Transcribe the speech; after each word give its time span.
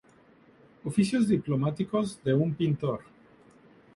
Oficios 0.83 1.27
diplomáticos 1.27 2.19
de 2.23 2.33
un 2.33 2.55
pintor 2.55 3.01